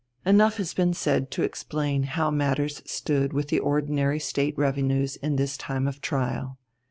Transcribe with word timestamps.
Enough 0.25 0.57
has 0.57 0.73
been 0.73 0.95
said 0.95 1.29
to 1.29 1.43
explain 1.43 2.01
how 2.01 2.31
matters 2.31 2.81
stood 2.87 3.33
with 3.33 3.49
the 3.49 3.59
ordinary 3.59 4.19
State 4.19 4.57
revenues 4.57 5.15
in 5.17 5.35
this 5.35 5.55
time 5.55 5.87
of 5.87 6.01
trial. 6.01 6.57